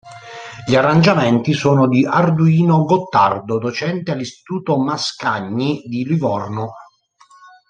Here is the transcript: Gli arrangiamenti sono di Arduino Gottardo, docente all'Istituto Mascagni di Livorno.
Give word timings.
Gli 0.65 0.75
arrangiamenti 0.75 1.53
sono 1.53 1.87
di 1.87 2.03
Arduino 2.07 2.85
Gottardo, 2.85 3.59
docente 3.59 4.09
all'Istituto 4.11 4.79
Mascagni 4.79 5.83
di 5.85 6.03
Livorno. 6.05 6.73